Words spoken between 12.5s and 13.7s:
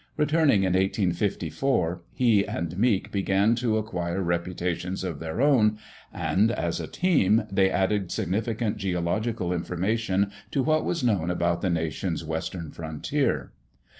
frontier.